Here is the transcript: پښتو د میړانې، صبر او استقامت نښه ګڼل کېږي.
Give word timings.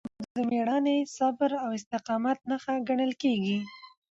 پښتو 0.07 0.25
د 0.35 0.37
میړانې، 0.49 0.97
صبر 1.17 1.51
او 1.63 1.69
استقامت 1.79 2.37
نښه 2.49 2.73
ګڼل 2.87 3.11
کېږي. 3.21 3.59